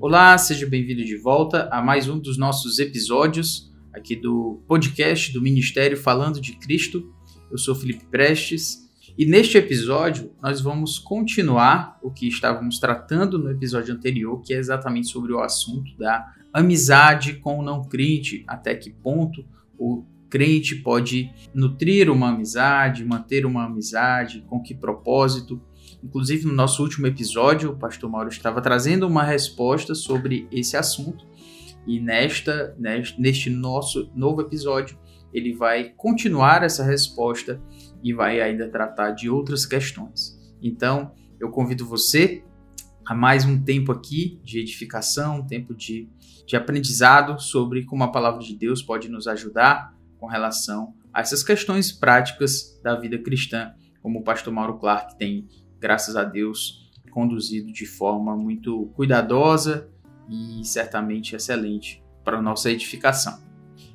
Olá, 0.00 0.38
seja 0.38 0.64
bem-vindo 0.64 1.04
de 1.04 1.16
volta 1.16 1.68
a 1.72 1.82
mais 1.82 2.08
um 2.08 2.20
dos 2.20 2.38
nossos 2.38 2.78
episódios 2.78 3.68
aqui 3.92 4.14
do 4.14 4.62
podcast 4.68 5.32
do 5.32 5.42
Ministério 5.42 5.96
Falando 5.96 6.40
de 6.40 6.52
Cristo. 6.52 7.12
Eu 7.50 7.58
sou 7.58 7.74
Felipe 7.74 8.06
Prestes 8.06 8.88
e 9.18 9.26
neste 9.26 9.58
episódio 9.58 10.30
nós 10.40 10.60
vamos 10.60 11.00
continuar 11.00 11.98
o 12.00 12.12
que 12.12 12.28
estávamos 12.28 12.78
tratando 12.78 13.40
no 13.40 13.50
episódio 13.50 13.92
anterior, 13.92 14.40
que 14.40 14.54
é 14.54 14.58
exatamente 14.58 15.08
sobre 15.08 15.32
o 15.32 15.40
assunto 15.40 15.96
da 15.98 16.32
amizade 16.52 17.34
com 17.34 17.58
o 17.58 17.62
não 17.62 17.82
crente, 17.82 18.44
até 18.46 18.76
que 18.76 18.90
ponto 18.90 19.44
o 19.76 20.04
crente 20.30 20.76
pode 20.76 21.28
nutrir 21.52 22.08
uma 22.08 22.28
amizade, 22.28 23.04
manter 23.04 23.44
uma 23.44 23.64
amizade, 23.64 24.44
com 24.46 24.62
que 24.62 24.76
propósito. 24.76 25.60
Inclusive, 26.02 26.46
no 26.46 26.52
nosso 26.52 26.82
último 26.82 27.06
episódio, 27.06 27.70
o 27.70 27.76
pastor 27.76 28.10
Mauro 28.10 28.28
estava 28.28 28.60
trazendo 28.60 29.06
uma 29.06 29.22
resposta 29.22 29.94
sobre 29.94 30.48
esse 30.50 30.76
assunto. 30.76 31.26
E 31.86 32.00
nesta, 32.00 32.76
neste 33.18 33.48
nosso 33.48 34.10
novo 34.14 34.42
episódio, 34.42 34.98
ele 35.32 35.54
vai 35.54 35.90
continuar 35.96 36.62
essa 36.62 36.84
resposta 36.84 37.60
e 38.02 38.12
vai 38.12 38.40
ainda 38.40 38.68
tratar 38.68 39.12
de 39.12 39.28
outras 39.30 39.64
questões. 39.64 40.38
Então, 40.62 41.12
eu 41.40 41.50
convido 41.50 41.86
você 41.86 42.44
a 43.06 43.14
mais 43.14 43.44
um 43.44 43.62
tempo 43.62 43.90
aqui 43.90 44.38
de 44.44 44.58
edificação, 44.58 45.38
um 45.38 45.46
tempo 45.46 45.74
de, 45.74 46.08
de 46.46 46.56
aprendizado 46.56 47.40
sobre 47.40 47.84
como 47.84 48.04
a 48.04 48.12
palavra 48.12 48.42
de 48.42 48.54
Deus 48.54 48.82
pode 48.82 49.08
nos 49.08 49.26
ajudar 49.26 49.94
com 50.18 50.26
relação 50.26 50.94
a 51.12 51.20
essas 51.20 51.42
questões 51.42 51.90
práticas 51.90 52.78
da 52.82 52.96
vida 52.96 53.18
cristã, 53.18 53.72
como 54.02 54.20
o 54.20 54.22
pastor 54.22 54.52
Mauro 54.52 54.78
Clark 54.78 55.16
tem 55.18 55.48
graças 55.80 56.16
a 56.16 56.24
Deus, 56.24 56.90
conduzido 57.10 57.72
de 57.72 57.86
forma 57.86 58.36
muito 58.36 58.86
cuidadosa 58.94 59.88
e 60.28 60.64
certamente 60.64 61.34
excelente 61.34 62.02
para 62.24 62.42
nossa 62.42 62.70
edificação. 62.70 63.42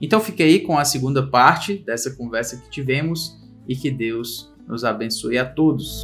Então 0.02 0.20
fique 0.20 0.42
aí 0.42 0.60
com 0.60 0.78
a 0.78 0.86
segunda 0.86 1.26
parte 1.26 1.78
dessa 1.78 2.16
conversa 2.16 2.58
que 2.58 2.70
tivemos 2.70 3.38
e 3.68 3.76
que 3.76 3.92
Deus 3.92 4.54
nos 4.68 4.84
abençoe 4.84 5.38
a 5.38 5.46
todos. 5.46 6.04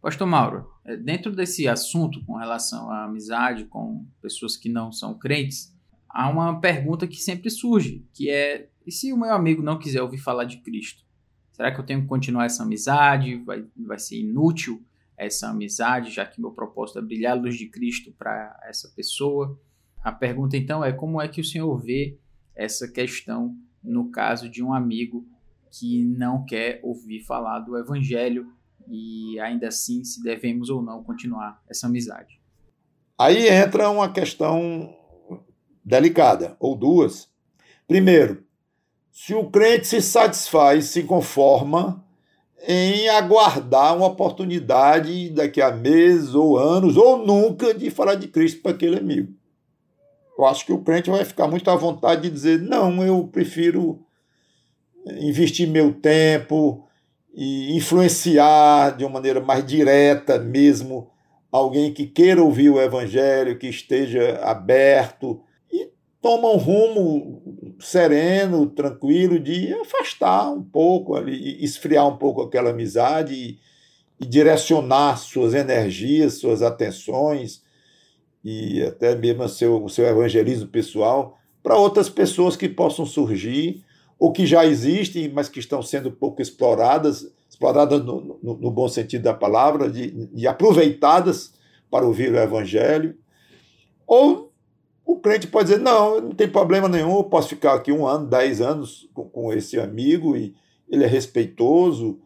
Pastor 0.00 0.26
Mauro, 0.26 0.66
é, 0.84 0.96
dentro 0.96 1.34
desse 1.34 1.66
assunto 1.66 2.24
com 2.24 2.36
relação 2.36 2.90
à 2.90 3.04
amizade 3.04 3.64
com 3.64 4.06
pessoas 4.20 4.56
que 4.56 4.68
não 4.68 4.92
são 4.92 5.18
crentes, 5.18 5.74
há 6.08 6.28
uma 6.28 6.60
pergunta 6.60 7.06
que 7.06 7.16
sempre 7.16 7.50
surge, 7.50 8.06
que 8.12 8.30
é: 8.30 8.68
e 8.86 8.92
se 8.92 9.12
o 9.12 9.16
meu 9.16 9.32
amigo 9.32 9.62
não 9.62 9.78
quiser 9.78 10.02
ouvir 10.02 10.18
falar 10.18 10.44
de 10.44 10.58
Cristo? 10.58 11.02
Será 11.54 11.72
que 11.72 11.80
eu 11.80 11.86
tenho 11.86 12.02
que 12.02 12.08
continuar 12.08 12.46
essa 12.46 12.64
amizade? 12.64 13.36
Vai, 13.36 13.64
vai 13.76 13.98
ser 13.98 14.18
inútil 14.18 14.82
essa 15.16 15.48
amizade, 15.48 16.10
já 16.10 16.26
que 16.26 16.40
meu 16.40 16.50
propósito 16.50 16.98
é 16.98 17.02
brilhar 17.02 17.36
a 17.36 17.40
luz 17.40 17.56
de 17.56 17.68
Cristo 17.68 18.12
para 18.18 18.60
essa 18.64 18.88
pessoa? 18.88 19.56
A 20.02 20.10
pergunta 20.10 20.56
então 20.56 20.84
é 20.84 20.92
como 20.92 21.22
é 21.22 21.28
que 21.28 21.40
o 21.40 21.44
senhor 21.44 21.78
vê 21.78 22.18
essa 22.56 22.88
questão 22.88 23.56
no 23.82 24.10
caso 24.10 24.48
de 24.48 24.64
um 24.64 24.74
amigo 24.74 25.24
que 25.70 26.04
não 26.04 26.44
quer 26.44 26.80
ouvir 26.82 27.20
falar 27.20 27.60
do 27.60 27.78
evangelho 27.78 28.52
e 28.88 29.38
ainda 29.38 29.68
assim 29.68 30.02
se 30.02 30.22
devemos 30.24 30.68
ou 30.70 30.82
não 30.82 31.04
continuar 31.04 31.62
essa 31.70 31.86
amizade. 31.86 32.40
Aí 33.16 33.48
entra 33.48 33.88
uma 33.90 34.12
questão 34.12 34.92
delicada, 35.84 36.56
ou 36.58 36.76
duas. 36.76 37.32
Primeiro, 37.86 38.44
se 39.14 39.32
o 39.32 39.44
crente 39.44 39.86
se 39.86 40.02
satisfaz, 40.02 40.86
se 40.86 41.04
conforma 41.04 42.04
em 42.66 43.08
aguardar 43.08 43.96
uma 43.96 44.06
oportunidade 44.06 45.30
daqui 45.30 45.62
a 45.62 45.70
meses 45.70 46.34
ou 46.34 46.58
anos 46.58 46.96
ou 46.96 47.24
nunca 47.24 47.72
de 47.72 47.90
falar 47.90 48.16
de 48.16 48.26
Cristo 48.26 48.60
para 48.60 48.72
aquele 48.72 48.98
amigo. 48.98 49.32
Eu 50.36 50.44
acho 50.44 50.66
que 50.66 50.72
o 50.72 50.80
crente 50.80 51.10
vai 51.10 51.24
ficar 51.24 51.46
muito 51.46 51.70
à 51.70 51.76
vontade 51.76 52.22
de 52.22 52.30
dizer: 52.30 52.60
não, 52.60 53.04
eu 53.04 53.28
prefiro 53.30 54.04
investir 55.20 55.68
meu 55.68 55.92
tempo 55.92 56.84
e 57.32 57.76
influenciar 57.76 58.96
de 58.96 59.04
uma 59.04 59.12
maneira 59.12 59.40
mais 59.40 59.64
direta 59.64 60.40
mesmo 60.40 61.08
alguém 61.52 61.94
que 61.94 62.04
queira 62.04 62.42
ouvir 62.42 62.68
o 62.68 62.80
evangelho, 62.80 63.58
que 63.60 63.68
esteja 63.68 64.40
aberto 64.42 65.40
toma 66.24 66.48
um 66.48 66.56
rumo 66.56 67.76
sereno, 67.78 68.66
tranquilo, 68.66 69.38
de 69.38 69.74
afastar 69.74 70.50
um 70.50 70.62
pouco, 70.62 71.14
ali, 71.14 71.62
esfriar 71.62 72.08
um 72.08 72.16
pouco 72.16 72.40
aquela 72.40 72.70
amizade 72.70 73.34
e, 73.34 73.58
e 74.18 74.24
direcionar 74.24 75.18
suas 75.18 75.52
energias, 75.52 76.38
suas 76.40 76.62
atenções 76.62 77.62
e 78.42 78.82
até 78.82 79.14
mesmo 79.14 79.46
seu, 79.50 79.84
o 79.84 79.90
seu 79.90 80.06
evangelismo 80.06 80.66
pessoal 80.66 81.36
para 81.62 81.76
outras 81.76 82.08
pessoas 82.08 82.56
que 82.56 82.70
possam 82.70 83.04
surgir 83.04 83.84
ou 84.18 84.32
que 84.32 84.46
já 84.46 84.64
existem, 84.64 85.28
mas 85.28 85.50
que 85.50 85.60
estão 85.60 85.82
sendo 85.82 86.10
pouco 86.10 86.40
exploradas, 86.40 87.30
exploradas 87.50 88.02
no, 88.02 88.38
no, 88.42 88.56
no 88.56 88.70
bom 88.70 88.88
sentido 88.88 89.24
da 89.24 89.34
palavra, 89.34 89.90
de, 89.90 90.10
de 90.28 90.46
aproveitadas 90.46 91.52
para 91.90 92.06
ouvir 92.06 92.32
o 92.32 92.38
evangelho, 92.38 93.14
ou 94.06 94.53
crente 95.24 95.46
pode 95.46 95.70
dizer: 95.70 95.80
não, 95.80 96.20
não 96.20 96.30
tem 96.32 96.48
problema 96.48 96.86
nenhum, 96.86 97.16
eu 97.16 97.24
posso 97.24 97.48
ficar 97.48 97.72
aqui 97.72 97.90
um 97.90 98.06
ano, 98.06 98.26
dez 98.26 98.60
anos 98.60 99.08
com, 99.14 99.24
com 99.24 99.52
esse 99.52 99.80
amigo 99.80 100.36
e 100.36 100.54
ele 100.86 101.02
é 101.02 101.06
respeitoso 101.06 102.20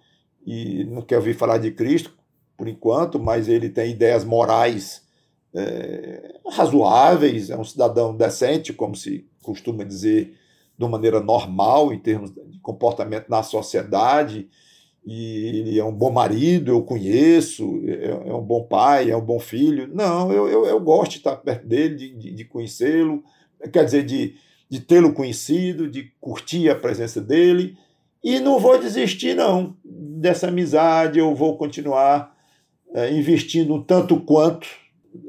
e 0.45 0.85
não 0.85 1.01
quer 1.03 1.17
ouvir 1.17 1.35
falar 1.35 1.59
de 1.59 1.71
Cristo 1.71 2.13
por 2.57 2.67
enquanto, 2.67 3.21
mas 3.21 3.49
ele 3.49 3.71
tem 3.71 3.93
ideias 3.93 4.25
morais 4.25 5.07
é, 5.55 6.41
razoáveis, 6.51 7.51
é 7.51 7.57
um 7.57 7.63
cidadão 7.63 8.17
decente, 8.17 8.73
como 8.73 8.97
se 8.97 9.25
costuma 9.43 9.85
dizer 9.85 10.37
de 10.77 10.85
uma 10.85 10.91
maneira 10.91 11.21
normal 11.21 11.93
em 11.93 11.99
termos 12.01 12.33
de 12.33 12.59
comportamento 12.61 13.29
na 13.29 13.45
sociedade 13.45 14.49
e 15.05 15.47
ele 15.47 15.79
é 15.79 15.85
um 15.85 15.93
bom 15.93 16.11
marido, 16.11 16.71
eu 16.71 16.83
conheço, 16.83 17.81
é, 17.87 18.11
é, 18.11 18.35
um 18.35 18.43
bom 18.43 18.65
pai, 18.65 19.11
é 19.11 19.17
um 19.17 19.25
bom 19.25 19.39
filho. 19.39 19.89
Não, 19.95 20.31
eu, 20.33 20.49
eu, 20.49 20.67
eu 20.67 20.81
gosto 20.81 21.13
de 21.13 21.17
estar 21.19 21.37
perto 21.37 21.67
dele, 21.67 21.95
de, 21.95 22.15
de, 22.15 22.33
de 22.33 22.45
conhecê-lo, 22.45 23.23
quer 23.73 23.85
dizer, 23.85 24.05
de, 24.05 24.35
de 24.69 24.81
tê-lo 24.81 25.13
conhecido, 25.13 25.89
de 25.89 26.13
curtir 26.21 26.69
a 26.69 26.75
presença 26.75 27.21
dele. 27.21 27.77
E 28.23 28.39
não 28.41 28.59
vou 28.59 28.79
desistir, 28.79 29.35
não, 29.35 29.77
dessa 29.83 30.49
amizade, 30.49 31.19
eu 31.19 31.35
vou 31.35 31.57
continuar 31.57 32.37
é, 32.93 33.11
investindo 33.13 33.83
tanto 33.83 34.21
quanto 34.21 34.69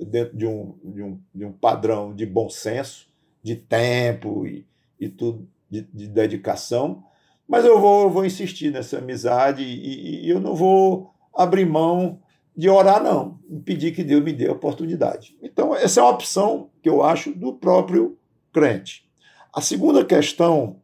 dentro 0.07 0.37
de 0.37 0.45
um, 0.45 0.75
de, 0.83 1.01
um, 1.01 1.19
de 1.33 1.45
um 1.45 1.51
padrão 1.51 2.13
de 2.13 2.25
bom 2.25 2.49
senso, 2.49 3.07
de 3.41 3.55
tempo 3.55 4.45
e, 4.45 4.65
e 4.99 5.07
tudo, 5.07 5.47
de, 5.69 5.83
de 5.83 6.07
dedicação 6.07 7.03
mas 7.49 7.65
eu 7.65 7.81
vou, 7.81 8.11
vou 8.11 8.23
insistir 8.23 8.71
nessa 8.71 8.99
amizade 8.99 9.63
e, 9.63 10.27
e 10.27 10.29
eu 10.29 10.39
não 10.39 10.53
vou 10.53 11.09
abrir 11.33 11.65
mão 11.65 12.21
de 12.55 12.69
orar, 12.69 13.01
não. 13.01 13.39
Impedir 13.49 13.91
que 13.91 14.03
Deus 14.03 14.23
me 14.23 14.31
dê 14.31 14.47
a 14.47 14.51
oportunidade. 14.51 15.35
Então, 15.41 15.75
essa 15.75 15.99
é 15.99 16.03
uma 16.03 16.11
opção 16.11 16.69
que 16.83 16.87
eu 16.87 17.01
acho 17.01 17.33
do 17.33 17.53
próprio 17.53 18.19
crente. 18.53 19.09
A 19.51 19.61
segunda 19.61 20.05
questão 20.05 20.79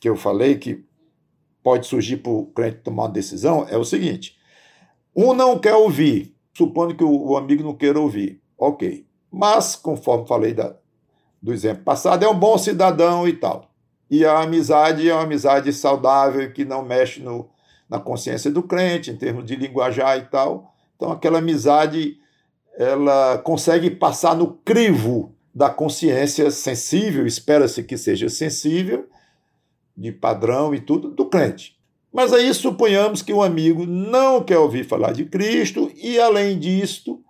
que 0.00 0.08
eu 0.08 0.16
falei 0.16 0.56
que 0.56 0.84
pode 1.62 1.86
surgir 1.86 2.16
para 2.16 2.32
o 2.32 2.46
crente 2.46 2.78
tomar 2.78 3.04
uma 3.04 3.12
decisão 3.12 3.64
é 3.70 3.76
o 3.76 3.84
seguinte: 3.84 4.36
um 5.14 5.32
não 5.32 5.60
quer 5.60 5.74
ouvir, 5.74 6.34
supondo 6.52 6.96
que 6.96 7.04
o, 7.04 7.28
o 7.28 7.36
amigo 7.36 7.62
não 7.62 7.74
queira 7.74 8.00
ouvir, 8.00 8.42
ok. 8.58 9.06
Mas, 9.30 9.76
conforme 9.76 10.26
falei 10.26 10.52
da, 10.52 10.74
do 11.40 11.52
exemplo 11.52 11.84
passado, 11.84 12.24
é 12.24 12.28
um 12.28 12.38
bom 12.38 12.58
cidadão 12.58 13.28
e 13.28 13.32
tal. 13.34 13.73
E 14.10 14.24
a 14.24 14.40
amizade 14.40 15.08
é 15.08 15.14
uma 15.14 15.22
amizade 15.22 15.72
saudável 15.72 16.52
que 16.52 16.64
não 16.64 16.84
mexe 16.84 17.20
no, 17.20 17.48
na 17.88 17.98
consciência 17.98 18.50
do 18.50 18.62
crente, 18.62 19.10
em 19.10 19.16
termos 19.16 19.44
de 19.44 19.56
linguajar 19.56 20.18
e 20.18 20.22
tal. 20.22 20.74
Então, 20.96 21.10
aquela 21.10 21.38
amizade 21.38 22.18
ela 22.76 23.38
consegue 23.38 23.90
passar 23.90 24.34
no 24.34 24.48
crivo 24.64 25.32
da 25.54 25.70
consciência 25.70 26.50
sensível, 26.50 27.26
espera-se 27.26 27.82
que 27.82 27.96
seja 27.96 28.28
sensível, 28.28 29.08
de 29.96 30.10
padrão 30.10 30.74
e 30.74 30.80
tudo, 30.80 31.10
do 31.10 31.26
crente. 31.26 31.78
Mas 32.12 32.32
aí 32.32 32.52
suponhamos 32.52 33.22
que 33.22 33.32
o 33.32 33.38
um 33.38 33.42
amigo 33.42 33.86
não 33.86 34.42
quer 34.42 34.58
ouvir 34.58 34.84
falar 34.84 35.12
de 35.12 35.24
Cristo 35.24 35.90
e, 35.94 36.18
além 36.18 36.58
disso, 36.58 37.20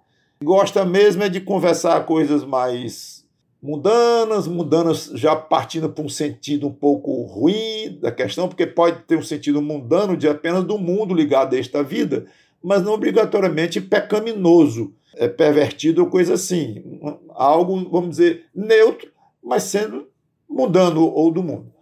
gosta 0.43 0.85
mesmo 0.85 1.23
é 1.23 1.29
de 1.29 1.41
conversar 1.41 2.05
coisas 2.06 2.44
mais 2.44 3.24
mundanas, 3.65 4.47
mundanas 4.47 5.11
já 5.15 5.35
partindo 5.35 5.89
para 5.89 6.05
um 6.05 6.09
sentido 6.09 6.67
um 6.67 6.73
pouco 6.73 7.23
ruim 7.23 7.99
da 7.99 8.13
questão, 8.13 8.47
porque 8.47 8.67
pode 8.67 9.05
ter 9.05 9.17
um 9.17 9.23
sentido 9.23 9.63
mundano 9.63 10.19
de 10.19 10.29
apenas 10.29 10.63
do 10.65 10.77
mundo 10.77 11.15
ligado 11.15 11.57
a 11.57 11.59
esta 11.59 11.83
vida, 11.83 12.27
mas 12.63 12.83
não 12.83 12.93
obrigatoriamente 12.93 13.81
pecaminoso, 13.81 14.93
é 15.17 15.29
pervertido 15.29 16.03
ou 16.03 16.11
coisa 16.11 16.35
assim. 16.35 17.01
Algo, 17.31 17.89
vamos 17.89 18.11
dizer, 18.11 18.45
neutro, 18.55 19.11
mas 19.43 19.63
sendo 19.63 20.09
mundano 20.47 21.03
ou 21.07 21.31
do 21.31 21.43
mundo. 21.43 21.73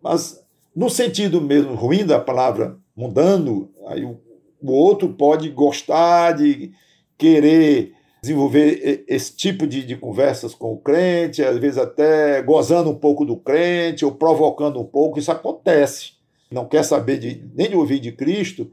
Mas 0.00 0.40
no 0.74 0.88
sentido 0.88 1.40
mesmo 1.40 1.74
ruim 1.74 2.06
da 2.06 2.20
palavra 2.20 2.78
mundano, 2.94 3.68
aí 3.88 4.04
o, 4.04 4.20
o 4.62 4.70
outro 4.70 5.08
pode 5.08 5.48
gostar 5.50 6.36
de 6.36 6.70
querer 7.16 7.97
desenvolver 8.20 9.04
esse 9.06 9.34
tipo 9.36 9.66
de, 9.66 9.84
de, 9.84 9.96
conversas 9.96 10.54
com 10.54 10.72
o 10.72 10.78
crente, 10.78 11.42
às 11.42 11.58
vezes 11.58 11.78
até 11.78 12.42
gozando 12.42 12.90
um 12.90 12.94
pouco 12.94 13.24
do 13.24 13.36
crente 13.36 14.04
ou 14.04 14.12
provocando 14.12 14.80
um 14.80 14.84
pouco, 14.84 15.18
isso 15.18 15.30
acontece. 15.30 16.12
Não 16.50 16.66
quer 16.66 16.82
saber 16.82 17.18
de, 17.18 17.44
nem 17.54 17.68
de 17.68 17.76
ouvir 17.76 18.00
de 18.00 18.12
Cristo, 18.12 18.70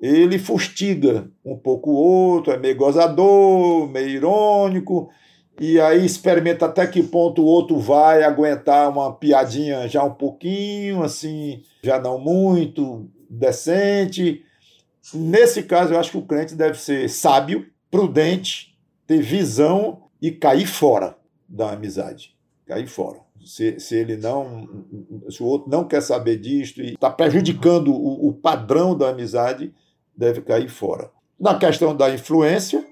ele 0.00 0.38
fustiga 0.38 1.30
um 1.44 1.56
pouco 1.56 1.90
o 1.90 1.94
outro, 1.94 2.52
é 2.52 2.58
meio 2.58 2.76
gozador, 2.76 3.86
meio 3.88 4.08
irônico, 4.08 5.10
e 5.60 5.78
aí 5.78 6.06
experimenta 6.06 6.64
até 6.64 6.86
que 6.86 7.02
ponto 7.02 7.42
o 7.42 7.46
outro 7.46 7.78
vai 7.78 8.22
aguentar 8.22 8.88
uma 8.88 9.12
piadinha 9.12 9.86
já 9.86 10.02
um 10.02 10.14
pouquinho, 10.14 11.02
assim, 11.02 11.62
já 11.82 12.00
não 12.00 12.18
muito 12.18 13.06
decente. 13.28 14.42
Nesse 15.12 15.62
caso, 15.62 15.92
eu 15.92 16.00
acho 16.00 16.12
que 16.12 16.16
o 16.16 16.22
crente 16.22 16.54
deve 16.54 16.78
ser 16.78 17.10
sábio, 17.10 17.66
prudente, 17.90 18.69
ter 19.10 19.20
visão 19.22 20.04
e 20.22 20.30
cair 20.30 20.68
fora 20.68 21.16
da 21.48 21.72
amizade. 21.72 22.36
Cair 22.64 22.86
fora. 22.86 23.18
Se, 23.44 23.80
se 23.80 23.96
ele 23.96 24.16
não. 24.16 24.68
Se 25.28 25.42
o 25.42 25.46
outro 25.46 25.68
não 25.68 25.82
quer 25.82 26.00
saber 26.00 26.36
disto 26.36 26.80
e 26.80 26.92
está 26.92 27.10
prejudicando 27.10 27.92
o, 27.92 28.28
o 28.28 28.32
padrão 28.32 28.96
da 28.96 29.08
amizade, 29.08 29.74
deve 30.16 30.42
cair 30.42 30.68
fora. 30.68 31.10
Na 31.40 31.58
questão 31.58 31.96
da 31.96 32.08
influência, 32.14 32.86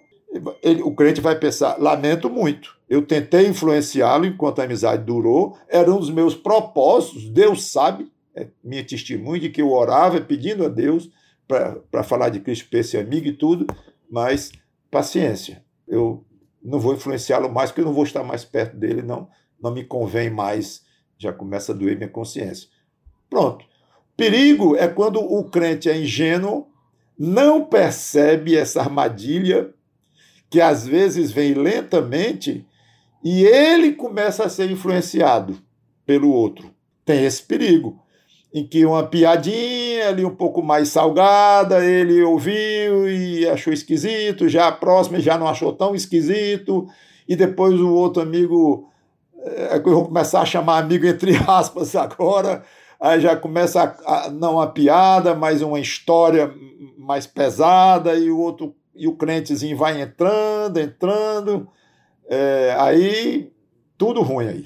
ele, 0.61 0.83
o 0.83 0.93
crente 0.93 1.21
vai 1.21 1.39
pensar: 1.39 1.77
lamento 1.79 2.29
muito. 2.29 2.77
Eu 2.89 3.07
tentei 3.07 3.47
influenciá-lo 3.47 4.27
enquanto 4.27 4.59
a 4.59 4.65
amizade 4.65 5.05
durou, 5.05 5.57
era 5.69 5.89
um 5.89 6.01
dos 6.01 6.11
meus 6.11 6.35
propósitos, 6.35 7.29
Deus 7.29 7.71
sabe, 7.71 8.11
é 8.35 8.49
minha 8.65 8.83
testemunha 8.83 9.43
de 9.43 9.51
que 9.51 9.63
eu 9.63 9.71
orava 9.71 10.21
pedindo 10.21 10.65
a 10.65 10.69
Deus 10.69 11.09
para 11.47 12.03
falar 12.03 12.31
de 12.31 12.41
Cristo 12.41 12.69
para 12.69 12.81
esse 12.81 12.97
amigo 12.97 13.29
e 13.29 13.33
tudo, 13.33 13.67
mas 14.11 14.51
paciência. 14.91 15.68
Eu 15.89 16.25
não 16.63 16.79
vou 16.79 16.95
influenciá-lo 16.95 17.51
mais, 17.51 17.71
porque 17.71 17.81
eu 17.81 17.87
não 17.87 17.93
vou 17.93 18.05
estar 18.05 18.23
mais 18.23 18.45
perto 18.45 18.77
dele, 18.77 19.03
não, 19.03 19.29
não 19.61 19.73
me 19.73 19.85
convém 19.85 20.31
mais, 20.31 20.85
já 21.17 21.33
começa 21.33 21.73
a 21.73 21.75
doer 21.75 21.97
minha 21.97 22.09
consciência. 22.09 22.69
Pronto. 23.29 23.65
Perigo 24.17 24.77
é 24.77 24.89
quando 24.89 25.21
o 25.21 25.45
crente 25.45 25.89
é 25.89 25.97
ingênuo, 25.97 26.67
não 27.19 27.65
percebe 27.65 28.57
essa 28.57 28.81
armadilha 28.81 29.73
que 30.51 30.61
às 30.61 30.87
vezes 30.87 31.31
vem 31.31 31.55
lentamente 31.55 32.67
e 33.23 33.45
ele 33.45 33.93
começa 33.93 34.45
a 34.45 34.49
ser 34.49 34.71
influenciado 34.71 35.59
pelo 36.07 36.31
outro. 36.31 36.75
Tem 37.05 37.25
esse 37.25 37.43
perigo, 37.43 38.01
em 38.53 38.67
que 38.67 38.85
uma 38.85 39.03
piadinha 39.03 40.09
ali 40.09 40.25
um 40.25 40.35
pouco 40.35 40.63
mais 40.63 40.89
salgada, 40.89 41.85
ele 41.85 42.23
ouviu 42.23 43.09
e 43.09 43.47
achou 43.49 43.73
esquisito, 43.73 44.49
já 44.49 44.69
a 44.69 44.73
próxima 44.73 45.21
já 45.21 45.37
não 45.37 45.47
achou 45.47 45.73
tão 45.73 45.95
esquisito, 45.95 46.87
e 47.29 47.37
depois 47.37 47.79
o 47.79 47.93
outro 47.93 48.23
amigo, 48.23 48.89
é, 49.39 49.77
eu 49.77 49.83
vou 49.83 50.07
começar 50.07 50.41
a 50.41 50.47
chamar 50.47 50.79
amigo 50.79 51.07
entre 51.07 51.37
aspas 51.47 51.95
agora, 51.95 52.65
aí 52.99 53.21
já 53.21 53.37
começa 53.37 53.97
a, 54.05 54.27
a, 54.27 54.31
não 54.31 54.55
uma 54.55 54.67
piada, 54.67 55.35
mas 55.35 55.61
uma 55.61 55.79
história 55.79 56.53
mais 56.97 57.27
pesada, 57.27 58.15
e 58.15 58.31
o 58.31 58.39
outro 58.39 58.75
e 58.95 59.07
o 59.07 59.15
crentezinho 59.15 59.77
vai 59.77 60.01
entrando, 60.01 60.81
entrando, 60.81 61.69
é, 62.29 62.75
aí 62.77 63.53
tudo 63.97 64.23
ruim 64.23 64.49
aí. 64.49 64.65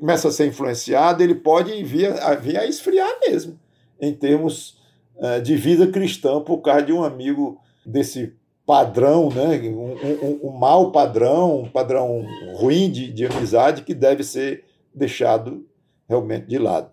Começa 0.00 0.28
a 0.28 0.30
ser 0.30 0.46
influenciado, 0.46 1.22
ele 1.22 1.34
pode 1.34 1.82
vir 1.84 2.12
a, 2.22 2.34
vir 2.34 2.56
a 2.56 2.66
esfriar 2.66 3.10
mesmo, 3.26 3.58
em 4.00 4.12
termos 4.12 4.78
é, 5.18 5.40
de 5.40 5.54
vida 5.56 5.86
cristã, 5.86 6.40
por 6.40 6.58
causa 6.58 6.82
de 6.82 6.92
um 6.92 7.04
amigo 7.04 7.60
desse 7.84 8.34
padrão, 8.66 9.28
né? 9.30 9.58
um, 9.68 9.92
um, 9.92 10.40
um 10.48 10.50
mau 10.50 10.90
padrão, 10.90 11.62
um 11.62 11.68
padrão 11.68 12.26
ruim 12.56 12.90
de, 12.90 13.12
de 13.12 13.26
amizade 13.26 13.82
que 13.82 13.94
deve 13.94 14.24
ser 14.24 14.64
deixado 14.94 15.64
realmente 16.08 16.46
de 16.46 16.58
lado. 16.58 16.90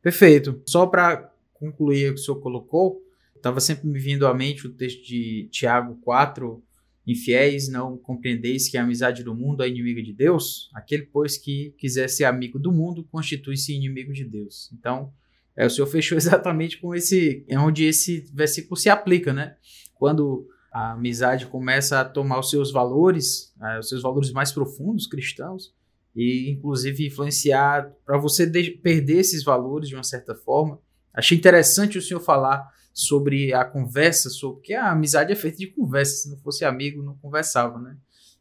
Perfeito. 0.00 0.62
Só 0.66 0.86
para 0.86 1.30
concluir 1.52 2.10
o 2.10 2.14
que 2.14 2.20
o 2.20 2.24
senhor 2.24 2.40
colocou, 2.40 3.02
estava 3.36 3.60
sempre 3.60 3.86
me 3.86 3.98
vindo 3.98 4.26
à 4.26 4.32
mente 4.32 4.66
o 4.66 4.72
texto 4.72 5.04
de 5.04 5.48
Tiago 5.50 5.98
4, 6.02 6.62
infiéis, 7.06 7.68
não 7.68 7.96
compreendeis 7.98 8.68
que 8.68 8.78
a 8.78 8.82
amizade 8.82 9.22
do 9.22 9.34
mundo 9.34 9.62
é 9.62 9.68
inimiga 9.68 10.02
de 10.02 10.12
Deus? 10.12 10.70
Aquele, 10.74 11.04
pois, 11.04 11.36
que 11.36 11.74
quiser 11.78 12.08
ser 12.08 12.24
amigo 12.24 12.58
do 12.58 12.72
mundo, 12.72 13.04
constitui-se 13.04 13.74
inimigo 13.74 14.12
de 14.12 14.24
Deus. 14.24 14.70
Então, 14.72 15.12
é, 15.56 15.66
o 15.66 15.70
Senhor 15.70 15.86
fechou 15.88 16.16
exatamente 16.16 16.78
com 16.78 16.94
esse, 16.94 17.44
é 17.48 17.58
onde 17.58 17.84
esse 17.84 18.26
versículo 18.32 18.76
se 18.76 18.88
aplica, 18.88 19.32
né? 19.32 19.56
Quando 19.94 20.48
a 20.72 20.92
amizade 20.92 21.46
começa 21.46 22.00
a 22.00 22.04
tomar 22.04 22.40
os 22.40 22.50
seus 22.50 22.72
valores, 22.72 23.54
é, 23.62 23.78
os 23.78 23.88
seus 23.88 24.02
valores 24.02 24.32
mais 24.32 24.50
profundos 24.50 25.06
cristãos, 25.06 25.72
e 26.16 26.50
inclusive 26.50 27.06
influenciar 27.06 27.92
para 28.06 28.16
você 28.16 28.46
perder 28.46 29.18
esses 29.18 29.42
valores 29.44 29.88
de 29.88 29.94
uma 29.94 30.04
certa 30.04 30.34
forma. 30.34 30.78
Achei 31.12 31.36
interessante 31.36 31.98
o 31.98 32.02
senhor 32.02 32.20
falar 32.20 32.68
sobre 32.94 33.52
a 33.52 33.64
conversa, 33.64 34.30
sobre 34.30 34.62
que 34.62 34.72
a 34.72 34.92
amizade 34.92 35.32
é 35.32 35.34
feita 35.34 35.58
de 35.58 35.66
conversa, 35.66 36.14
se 36.14 36.30
não 36.30 36.38
fosse 36.38 36.64
amigo 36.64 37.02
não 37.02 37.16
conversava, 37.16 37.80
né? 37.80 37.96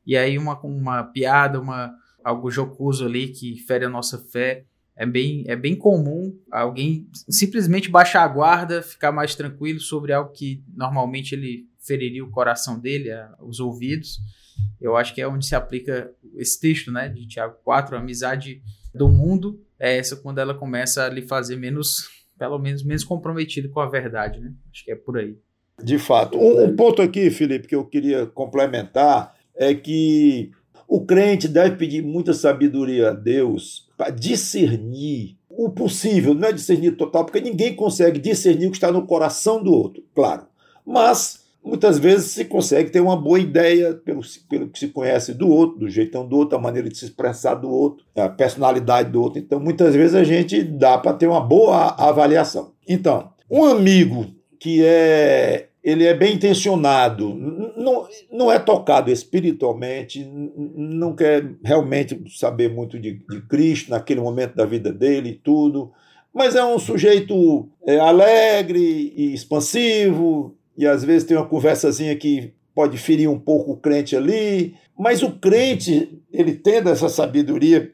E 0.05 0.15
aí 0.15 0.37
uma, 0.37 0.59
uma 0.61 1.03
piada, 1.03 1.59
uma 1.59 1.91
algo 2.23 2.51
jocoso 2.51 3.05
ali 3.05 3.29
que 3.29 3.57
fere 3.57 3.83
a 3.83 3.89
nossa 3.89 4.17
fé, 4.17 4.65
é 4.95 5.05
bem, 5.05 5.43
é 5.47 5.55
bem 5.55 5.75
comum 5.75 6.37
alguém 6.51 7.09
simplesmente 7.27 7.89
baixar 7.89 8.23
a 8.23 8.27
guarda, 8.27 8.83
ficar 8.83 9.11
mais 9.11 9.33
tranquilo 9.33 9.79
sobre 9.79 10.13
algo 10.13 10.31
que 10.31 10.63
normalmente 10.75 11.33
ele 11.33 11.67
feriria 11.79 12.23
o 12.23 12.29
coração 12.29 12.79
dele, 12.79 13.09
os 13.41 13.59
ouvidos. 13.59 14.19
Eu 14.79 14.95
acho 14.95 15.15
que 15.15 15.21
é 15.21 15.27
onde 15.27 15.47
se 15.47 15.55
aplica 15.55 16.11
esse 16.35 16.59
texto, 16.59 16.91
né, 16.91 17.09
de 17.09 17.27
Tiago 17.27 17.57
4, 17.63 17.95
a 17.95 17.99
amizade 17.99 18.61
do 18.93 19.09
mundo 19.09 19.59
é 19.79 19.97
essa 19.97 20.15
quando 20.15 20.37
ela 20.37 20.53
começa 20.53 21.03
a 21.03 21.09
lhe 21.09 21.23
fazer 21.23 21.55
menos 21.55 22.07
pelo 22.37 22.57
menos 22.59 22.83
menos 22.83 23.03
comprometido 23.03 23.69
com 23.69 23.79
a 23.79 23.89
verdade, 23.89 24.39
né? 24.39 24.53
Acho 24.71 24.85
que 24.85 24.91
é 24.91 24.95
por 24.95 25.17
aí. 25.17 25.37
De 25.81 25.97
fato. 25.97 26.37
Um, 26.37 26.65
um 26.65 26.75
ponto 26.75 27.01
aqui, 27.01 27.29
Felipe, 27.29 27.67
que 27.67 27.75
eu 27.75 27.85
queria 27.85 28.25
complementar 28.25 29.35
é 29.55 29.73
que 29.73 30.51
o 30.87 31.05
crente 31.05 31.47
deve 31.47 31.75
pedir 31.75 32.03
muita 32.03 32.33
sabedoria 32.33 33.09
a 33.09 33.13
Deus 33.13 33.89
para 33.97 34.09
discernir 34.09 35.37
o 35.49 35.69
possível, 35.69 36.33
não 36.33 36.47
é 36.47 36.51
discernir 36.51 36.93
total, 36.93 37.25
porque 37.25 37.39
ninguém 37.39 37.75
consegue 37.75 38.19
discernir 38.19 38.67
o 38.67 38.71
que 38.71 38.77
está 38.77 38.91
no 38.91 39.05
coração 39.05 39.63
do 39.63 39.71
outro, 39.71 40.03
claro. 40.15 40.47
Mas 40.85 41.42
muitas 41.63 41.97
vezes 41.97 42.31
se 42.31 42.45
consegue 42.45 42.89
ter 42.89 42.99
uma 42.99 43.15
boa 43.15 43.39
ideia 43.39 43.93
pelo, 43.93 44.21
pelo 44.49 44.69
que 44.69 44.79
se 44.79 44.89
conhece 44.89 45.33
do 45.33 45.49
outro, 45.49 45.79
do 45.79 45.89
jeitão 45.89 46.27
do 46.27 46.35
outro, 46.37 46.57
a 46.57 46.61
maneira 46.61 46.89
de 46.89 46.97
se 46.97 47.05
expressar 47.05 47.55
do 47.55 47.69
outro, 47.69 48.05
a 48.15 48.29
personalidade 48.29 49.09
do 49.11 49.21
outro. 49.21 49.39
Então, 49.39 49.59
muitas 49.59 49.95
vezes 49.95 50.15
a 50.15 50.23
gente 50.23 50.61
dá 50.61 50.97
para 50.97 51.13
ter 51.13 51.27
uma 51.27 51.41
boa 51.41 51.95
avaliação. 51.97 52.73
Então, 52.87 53.31
um 53.49 53.63
amigo 53.65 54.27
que 54.59 54.83
é 54.83 55.69
ele 55.83 56.05
é 56.05 56.13
bem 56.13 56.35
intencionado, 56.35 57.35
não, 57.75 58.07
não 58.31 58.49
é 58.49 58.57
tocado 58.57 59.11
espiritualmente, 59.11 60.25
não 60.25 61.13
quer 61.13 61.45
realmente 61.61 62.17
saber 62.39 62.69
muito 62.69 62.97
de, 62.97 63.19
de 63.29 63.41
Cristo 63.41 63.91
naquele 63.91 64.21
momento 64.21 64.55
da 64.55 64.65
vida 64.65 64.93
dele 64.93 65.31
e 65.31 65.35
tudo, 65.35 65.91
mas 66.33 66.55
é 66.55 66.63
um 66.63 66.79
sujeito 66.79 67.67
é, 67.85 67.99
alegre 67.99 69.13
e 69.13 69.33
expansivo, 69.33 70.55
e 70.77 70.85
às 70.87 71.03
vezes 71.03 71.27
tem 71.27 71.37
uma 71.37 71.45
conversazinha 71.45 72.15
que 72.15 72.53
pode 72.73 72.97
ferir 72.97 73.29
um 73.29 73.39
pouco 73.39 73.73
o 73.73 73.77
crente 73.77 74.15
ali, 74.15 74.75
mas 74.97 75.21
o 75.21 75.31
crente, 75.31 76.19
ele 76.31 76.53
tendo 76.53 76.89
essa 76.89 77.09
sabedoria 77.09 77.91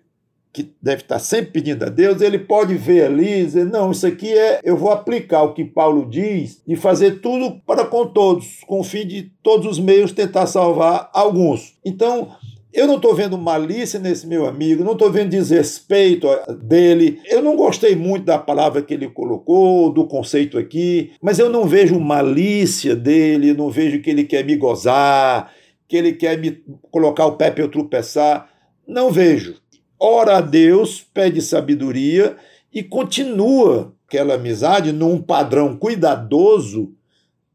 que 0.52 0.74
deve 0.82 1.04
estar 1.04 1.20
sempre 1.20 1.52
pedindo 1.52 1.86
a 1.86 1.90
Deus, 1.90 2.22
ele 2.22 2.40
pode 2.40 2.74
ver 2.76 3.06
ali 3.06 3.42
e 3.42 3.46
dizer: 3.46 3.66
não, 3.66 3.92
isso 3.92 4.08
aqui 4.08 4.32
é, 4.32 4.60
eu 4.64 4.76
vou 4.76 4.90
aplicar 4.90 5.44
o 5.44 5.54
que 5.54 5.64
Paulo 5.64 6.10
diz 6.10 6.62
e 6.68 6.76
fazer 6.76 7.22
tudo 7.22 7.62
para 7.66 7.86
com 7.86 8.08
todos, 8.08 8.62
com 8.66 8.80
o 8.80 8.84
fim 8.84 9.06
de 9.06 9.32
todos 9.44 9.68
os 9.68 9.80
meios 9.80 10.12
tentar 10.12 10.48
salvar 10.48 11.10
alguns. 11.14 11.78
Então, 11.86 12.30
eu 12.72 12.86
não 12.86 12.98
estou 12.98 13.16
vendo 13.16 13.38
malícia 13.38 14.00
nesse 14.00 14.28
meu 14.28 14.46
amigo, 14.46 14.84
não 14.84 14.92
estou 14.94 15.12
vendo 15.12 15.32
desrespeito 15.32 16.28
dele. 16.62 17.20
Eu 17.26 17.42
não 17.42 17.56
gostei 17.56 17.96
muito 17.96 18.26
da 18.26 18.38
palavra 18.38 18.82
que 18.84 18.94
ele 18.94 19.10
colocou, 19.10 19.92
do 19.92 20.06
conceito 20.06 20.58
aqui, 20.58 21.12
mas 21.22 21.40
eu 21.40 21.50
não 21.50 21.66
vejo 21.66 22.00
malícia 22.00 22.96
dele, 22.96 23.54
não 23.54 23.72
vejo 23.72 24.02
que 24.02 24.10
ele 24.10 24.24
quer 24.24 24.46
me 24.46 24.56
gozar, 24.56 25.52
que 25.88 25.98
ele 25.98 26.14
quer 26.14 26.38
me 26.38 26.64
colocar 26.92 27.26
o 27.26 27.38
pé 27.38 27.50
para 27.50 27.64
eu 27.64 27.70
tropeçar. 27.70 28.48
Não 28.88 29.12
vejo. 29.12 29.56
Ora 30.00 30.38
a 30.38 30.42
Deus, 30.42 31.06
pede 31.14 31.42
sabedoria 31.42 32.38
e 32.72 32.84
continua 32.84 33.94
aquela 34.08 34.36
amizade 34.36 34.92
num 34.92 35.20
padrão 35.20 35.76
cuidadoso, 35.76 36.94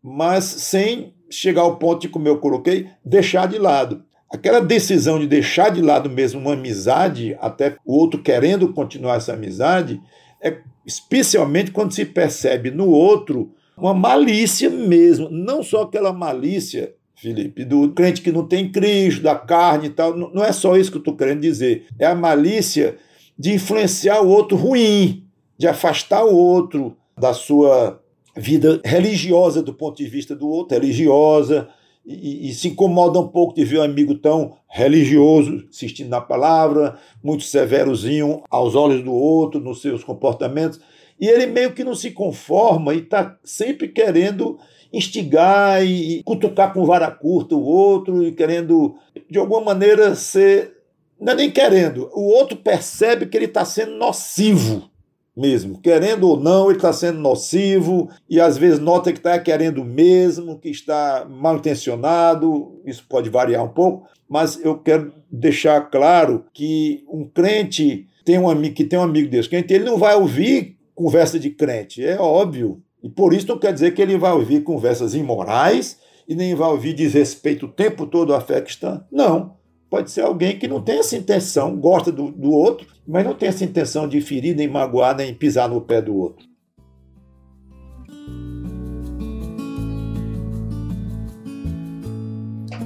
mas 0.02 0.44
sem 0.44 1.14
chegar 1.30 1.62
ao 1.62 1.76
ponto 1.76 2.02
de, 2.02 2.08
como 2.08 2.28
eu 2.28 2.38
coloquei, 2.38 2.88
deixar 3.04 3.46
de 3.46 3.58
lado. 3.58 4.04
Aquela 4.34 4.60
decisão 4.60 5.20
de 5.20 5.28
deixar 5.28 5.70
de 5.70 5.80
lado 5.80 6.10
mesmo 6.10 6.40
uma 6.40 6.54
amizade, 6.54 7.36
até 7.40 7.76
o 7.86 7.96
outro 7.96 8.20
querendo 8.20 8.72
continuar 8.72 9.18
essa 9.18 9.32
amizade, 9.32 10.00
é 10.42 10.58
especialmente 10.84 11.70
quando 11.70 11.94
se 11.94 12.04
percebe 12.04 12.68
no 12.72 12.88
outro 12.88 13.52
uma 13.76 13.94
malícia 13.94 14.68
mesmo, 14.68 15.28
não 15.30 15.62
só 15.62 15.82
aquela 15.82 16.12
malícia, 16.12 16.92
Felipe, 17.14 17.64
do 17.64 17.92
crente 17.92 18.22
que 18.22 18.32
não 18.32 18.44
tem 18.44 18.72
Cristo, 18.72 19.22
da 19.22 19.36
carne 19.36 19.86
e 19.86 19.90
tal. 19.90 20.16
Não 20.16 20.44
é 20.44 20.50
só 20.50 20.76
isso 20.76 20.90
que 20.90 20.96
eu 20.96 21.02
estou 21.02 21.16
querendo 21.16 21.40
dizer. 21.40 21.86
É 21.96 22.04
a 22.04 22.14
malícia 22.14 22.96
de 23.38 23.54
influenciar 23.54 24.20
o 24.20 24.28
outro 24.28 24.56
ruim, 24.56 25.28
de 25.56 25.68
afastar 25.68 26.24
o 26.24 26.36
outro 26.36 26.96
da 27.16 27.32
sua 27.32 28.02
vida 28.36 28.80
religiosa 28.84 29.62
do 29.62 29.72
ponto 29.72 29.96
de 29.96 30.06
vista 30.08 30.34
do 30.34 30.48
outro, 30.48 30.76
religiosa, 30.76 31.68
e, 32.04 32.50
e, 32.50 32.54
se 32.54 32.68
incomoda 32.68 33.18
um 33.18 33.28
pouco 33.28 33.54
de 33.54 33.64
ver 33.64 33.78
um 33.78 33.82
amigo 33.82 34.14
tão 34.14 34.56
religioso, 34.68 35.64
insistindo 35.68 36.10
na 36.10 36.20
palavra, 36.20 36.98
muito 37.22 37.44
severozinho 37.44 38.42
aos 38.50 38.74
olhos 38.74 39.02
do 39.02 39.12
outro, 39.12 39.60
nos 39.60 39.80
seus 39.80 40.04
comportamentos, 40.04 40.80
e 41.18 41.26
ele 41.26 41.46
meio 41.46 41.72
que 41.72 41.84
não 41.84 41.94
se 41.94 42.10
conforma 42.10 42.92
e 42.92 42.98
está 42.98 43.38
sempre 43.42 43.88
querendo 43.88 44.58
instigar 44.92 45.84
e 45.84 46.22
cutucar 46.24 46.72
com 46.72 46.84
vara 46.84 47.10
curta 47.10 47.54
o 47.54 47.64
outro 47.64 48.22
e 48.22 48.32
querendo, 48.32 48.96
de 49.30 49.38
alguma 49.38 49.60
maneira, 49.60 50.14
ser. 50.14 50.74
Não 51.18 51.32
é 51.32 51.36
nem 51.36 51.50
querendo, 51.50 52.10
o 52.12 52.24
outro 52.24 52.56
percebe 52.56 53.26
que 53.26 53.36
ele 53.36 53.46
está 53.46 53.64
sendo 53.64 53.96
nocivo 53.96 54.90
mesmo. 55.36 55.80
Querendo 55.80 56.28
ou 56.28 56.38
não, 56.38 56.66
ele 56.66 56.78
está 56.78 56.92
sendo 56.92 57.18
nocivo 57.18 58.08
e 58.28 58.40
às 58.40 58.56
vezes 58.56 58.78
nota 58.78 59.12
que 59.12 59.18
está 59.18 59.38
querendo 59.38 59.84
mesmo, 59.84 60.58
que 60.58 60.68
está 60.68 61.26
mal 61.28 61.56
intencionado. 61.56 62.80
Isso 62.84 63.04
pode 63.08 63.28
variar 63.28 63.64
um 63.64 63.68
pouco, 63.68 64.06
mas 64.28 64.62
eu 64.64 64.78
quero 64.78 65.12
deixar 65.30 65.80
claro 65.90 66.44
que 66.52 67.04
um 67.08 67.24
crente 67.24 68.06
tem 68.24 68.38
um 68.38 68.48
amigo 68.48 68.74
que 68.74 68.84
tem 68.84 68.98
um 68.98 69.02
amigo 69.02 69.28
desse 69.28 69.48
crente, 69.48 69.74
ele 69.74 69.84
não 69.84 69.98
vai 69.98 70.14
ouvir 70.14 70.78
conversa 70.94 71.38
de 71.38 71.50
crente, 71.50 72.04
é 72.04 72.18
óbvio. 72.18 72.82
E 73.02 73.08
por 73.08 73.34
isso 73.34 73.48
não 73.48 73.58
quer 73.58 73.72
dizer 73.72 73.92
que 73.92 74.00
ele 74.00 74.16
vai 74.16 74.32
ouvir 74.32 74.62
conversas 74.62 75.14
imorais 75.14 75.98
e 76.26 76.34
nem 76.34 76.54
vai 76.54 76.70
ouvir 76.70 76.94
desrespeito 76.94 77.66
o 77.66 77.68
tempo 77.68 78.06
todo 78.06 78.34
à 78.34 78.40
fé 78.40 78.62
cristã. 78.62 79.04
Não. 79.12 79.56
Pode 79.94 80.10
ser 80.10 80.22
alguém 80.22 80.58
que 80.58 80.66
não 80.66 80.82
tem 80.82 80.98
essa 80.98 81.16
intenção, 81.16 81.76
gosta 81.76 82.10
do, 82.10 82.28
do 82.32 82.50
outro, 82.50 82.84
mas 83.06 83.24
não 83.24 83.32
tem 83.32 83.48
essa 83.48 83.64
intenção 83.64 84.08
de 84.08 84.20
ferir, 84.20 84.56
nem 84.56 84.66
magoar, 84.66 85.16
nem 85.16 85.32
pisar 85.32 85.68
no 85.68 85.80
pé 85.80 86.02
do 86.02 86.16
outro. 86.16 86.44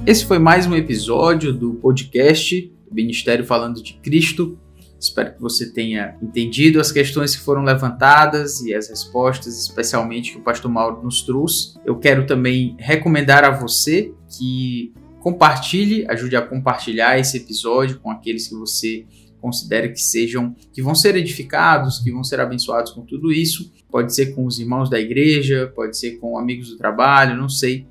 Esse 0.05 0.23
foi 0.23 0.37
mais 0.37 0.67
um 0.67 0.75
episódio 0.75 1.51
do 1.51 1.73
podcast 1.73 2.71
Ministério 2.91 3.43
Falando 3.43 3.81
de 3.81 3.95
Cristo. 3.95 4.59
Espero 4.99 5.33
que 5.33 5.41
você 5.41 5.73
tenha 5.73 6.15
entendido 6.21 6.79
as 6.79 6.91
questões 6.91 7.35
que 7.35 7.41
foram 7.41 7.63
levantadas 7.63 8.61
e 8.61 8.75
as 8.75 8.87
respostas, 8.87 9.59
especialmente 9.59 10.33
que 10.33 10.37
o 10.37 10.43
pastor 10.43 10.69
Mauro 10.69 11.01
nos 11.01 11.23
trouxe. 11.23 11.73
Eu 11.83 11.97
quero 11.97 12.27
também 12.27 12.75
recomendar 12.77 13.43
a 13.43 13.49
você 13.49 14.13
que 14.37 14.93
compartilhe, 15.19 16.05
ajude 16.09 16.35
a 16.35 16.41
compartilhar 16.41 17.19
esse 17.19 17.37
episódio 17.37 17.99
com 17.99 18.09
aqueles 18.09 18.47
que 18.47 18.55
você 18.55 19.05
considera 19.39 19.87
que 19.87 20.01
sejam, 20.01 20.53
que 20.73 20.81
vão 20.81 20.93
ser 20.93 21.15
edificados, 21.15 21.99
que 21.99 22.11
vão 22.11 22.23
ser 22.23 22.39
abençoados 22.39 22.91
com 22.91 23.05
tudo 23.05 23.31
isso. 23.31 23.71
Pode 23.89 24.13
ser 24.13 24.35
com 24.35 24.45
os 24.45 24.59
irmãos 24.59 24.89
da 24.89 24.99
igreja, 24.99 25.71
pode 25.75 25.97
ser 25.97 26.17
com 26.17 26.37
amigos 26.37 26.69
do 26.69 26.77
trabalho, 26.77 27.37
não 27.37 27.49
sei. 27.49 27.87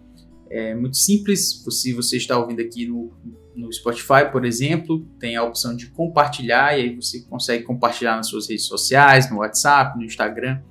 É 0.50 0.74
muito 0.74 0.96
simples. 0.96 1.62
Se 1.70 1.92
você 1.92 2.16
está 2.16 2.38
ouvindo 2.38 2.60
aqui 2.60 2.86
no 2.86 3.12
no 3.58 3.72
Spotify, 3.72 4.30
por 4.30 4.44
exemplo, 4.44 5.04
tem 5.18 5.34
a 5.34 5.42
opção 5.42 5.74
de 5.74 5.88
compartilhar 5.88 6.78
e 6.78 6.82
aí 6.82 6.94
você 6.94 7.22
consegue 7.22 7.64
compartilhar 7.64 8.16
nas 8.16 8.28
suas 8.28 8.48
redes 8.48 8.66
sociais, 8.66 9.28
no 9.28 9.38
WhatsApp, 9.38 9.98
no 9.98 10.04
Instagram, 10.04 10.62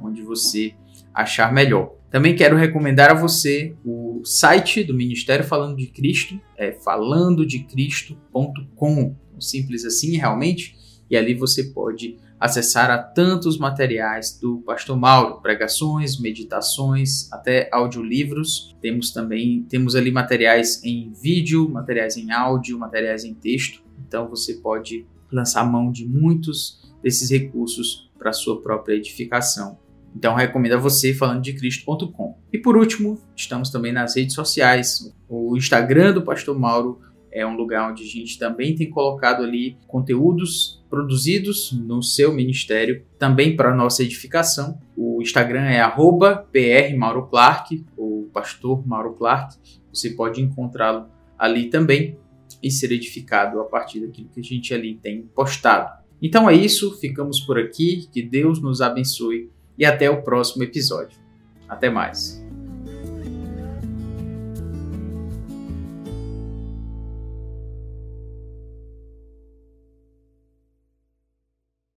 onde 0.00 0.22
você 0.22 0.74
achar 1.12 1.52
melhor. 1.52 1.99
Também 2.10 2.34
quero 2.34 2.56
recomendar 2.56 3.10
a 3.10 3.14
você 3.14 3.76
o 3.84 4.22
site 4.24 4.82
do 4.82 4.92
Ministério 4.92 5.44
Falando 5.44 5.76
de 5.76 5.86
Cristo, 5.86 6.40
é 6.56 6.72
falandodecristo.com. 6.72 9.14
Simples 9.38 9.84
assim, 9.84 10.16
realmente, 10.16 10.76
e 11.08 11.16
ali 11.16 11.34
você 11.34 11.62
pode 11.64 12.18
acessar 12.38 12.90
a 12.90 12.98
tantos 12.98 13.58
materiais 13.58 14.38
do 14.40 14.58
Pastor 14.58 14.98
Mauro, 14.98 15.40
pregações, 15.40 16.18
meditações, 16.18 17.32
até 17.32 17.68
audiolivros. 17.70 18.76
Temos 18.80 19.12
também 19.12 19.64
temos 19.68 19.94
ali 19.94 20.10
materiais 20.10 20.82
em 20.82 21.12
vídeo, 21.12 21.68
materiais 21.68 22.16
em 22.16 22.32
áudio, 22.32 22.76
materiais 22.78 23.24
em 23.24 23.34
texto. 23.34 23.82
Então 24.06 24.28
você 24.28 24.54
pode 24.54 25.06
lançar 25.30 25.64
mão 25.64 25.92
de 25.92 26.06
muitos 26.06 26.80
desses 27.02 27.30
recursos 27.30 28.10
para 28.18 28.32
sua 28.32 28.60
própria 28.60 28.94
edificação. 28.94 29.78
Então 30.14 30.34
recomendo 30.34 30.74
a 30.74 30.78
você 30.78 31.14
falando 31.14 31.42
de 31.42 31.52
Cristo.com. 31.52 32.38
E 32.52 32.58
por 32.58 32.76
último, 32.76 33.18
estamos 33.36 33.70
também 33.70 33.92
nas 33.92 34.16
redes 34.16 34.34
sociais. 34.34 35.14
O 35.28 35.56
Instagram 35.56 36.14
do 36.14 36.22
Pastor 36.22 36.58
Mauro 36.58 37.00
é 37.32 37.46
um 37.46 37.56
lugar 37.56 37.90
onde 37.90 38.02
a 38.02 38.06
gente 38.06 38.38
também 38.38 38.74
tem 38.74 38.90
colocado 38.90 39.42
ali 39.42 39.76
conteúdos 39.86 40.82
produzidos 40.90 41.72
no 41.72 42.02
seu 42.02 42.34
ministério, 42.34 43.04
também 43.18 43.54
para 43.54 43.74
nossa 43.74 44.02
edificação. 44.02 44.80
O 44.96 45.22
Instagram 45.22 45.62
é 45.62 45.80
@prmauroclark, 46.52 47.84
o 47.96 48.28
pastor 48.32 48.86
Mauro 48.86 49.14
Clark. 49.14 49.56
Você 49.92 50.10
pode 50.10 50.42
encontrá-lo 50.42 51.06
ali 51.38 51.70
também 51.70 52.18
e 52.62 52.70
ser 52.70 52.90
edificado 52.92 53.60
a 53.60 53.64
partir 53.64 54.00
daquilo 54.00 54.28
que 54.28 54.40
a 54.40 54.42
gente 54.42 54.74
ali 54.74 54.96
tem 54.96 55.22
postado. 55.22 56.00
Então 56.20 56.50
é 56.50 56.54
isso, 56.54 56.98
ficamos 56.98 57.40
por 57.40 57.58
aqui, 57.58 58.08
que 58.12 58.22
Deus 58.22 58.60
nos 58.60 58.80
abençoe 58.80 59.48
e 59.78 59.84
até 59.84 60.10
o 60.10 60.22
próximo 60.22 60.62
episódio. 60.62 61.18
Até 61.68 61.88
mais. 61.88 62.44